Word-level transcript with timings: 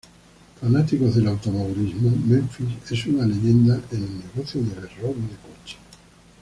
Fanático 0.59 1.05
del 1.11 1.27
automovilismo, 1.27 2.09
Memphis 2.25 2.69
es 2.91 3.05
una 3.05 3.23
leyenda 3.23 3.79
en 3.91 4.01
el 4.03 4.17
negocio 4.17 4.59
de 4.63 4.73
robo 4.99 5.13
de 5.13 5.37
coches. 5.47 5.77